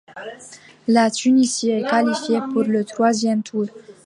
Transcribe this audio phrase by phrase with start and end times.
[0.87, 3.67] La Tunisie est qualifiée pour le troisième tour.